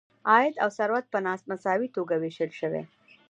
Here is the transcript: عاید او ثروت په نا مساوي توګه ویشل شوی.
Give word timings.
عاید 0.29 0.55
او 0.63 0.69
ثروت 0.77 1.05
په 1.13 1.19
نا 1.25 1.33
مساوي 1.49 1.87
توګه 1.95 2.13
ویشل 2.17 2.51
شوی. 2.59 2.83